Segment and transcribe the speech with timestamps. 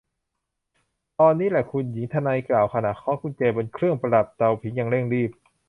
[1.19, 5.31] ตอนนี้แหละคุณหญิง ทนายกล่าวขณะเคาะกุญแจบนเครื่องประดับเตาผิงอย่างเร่งรีบ